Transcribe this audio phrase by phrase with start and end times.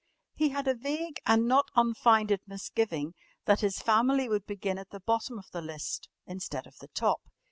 [0.33, 3.13] He had a vague and not unfounded misgiving
[3.45, 7.21] that his family would begin at the bottom of the list instead of the top.